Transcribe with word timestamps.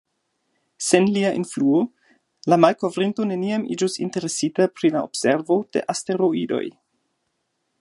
Sen 0.85 1.09
lia 1.17 1.29
influo, 1.39 1.81
la 2.53 2.57
malkovrinto 2.65 3.27
neniam 3.33 3.67
iĝus 3.75 3.99
interesita 4.07 4.67
pri 4.79 4.91
la 4.97 5.05
observo 5.11 5.59
de 5.77 5.85
asteroidoj. 5.97 6.65